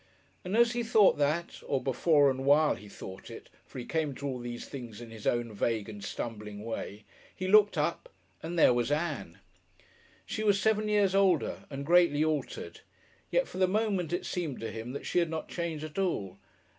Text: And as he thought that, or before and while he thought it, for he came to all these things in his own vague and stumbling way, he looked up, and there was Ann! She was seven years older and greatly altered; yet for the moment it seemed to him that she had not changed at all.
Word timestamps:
And 0.43 0.57
as 0.57 0.71
he 0.71 0.81
thought 0.81 1.19
that, 1.19 1.61
or 1.67 1.79
before 1.79 2.31
and 2.31 2.43
while 2.43 2.73
he 2.73 2.89
thought 2.89 3.29
it, 3.29 3.49
for 3.67 3.77
he 3.77 3.85
came 3.85 4.15
to 4.15 4.25
all 4.25 4.39
these 4.39 4.65
things 4.67 4.99
in 4.99 5.11
his 5.11 5.27
own 5.27 5.53
vague 5.53 5.87
and 5.87 6.03
stumbling 6.03 6.65
way, 6.65 7.05
he 7.35 7.47
looked 7.47 7.77
up, 7.77 8.09
and 8.41 8.57
there 8.57 8.73
was 8.73 8.91
Ann! 8.91 9.37
She 10.25 10.43
was 10.43 10.59
seven 10.59 10.87
years 10.89 11.13
older 11.13 11.65
and 11.69 11.85
greatly 11.85 12.25
altered; 12.25 12.81
yet 13.29 13.47
for 13.47 13.59
the 13.59 13.67
moment 13.67 14.11
it 14.11 14.25
seemed 14.25 14.59
to 14.61 14.71
him 14.71 14.93
that 14.93 15.05
she 15.05 15.19
had 15.19 15.29
not 15.29 15.49
changed 15.49 15.83
at 15.83 15.99
all. 15.99 16.39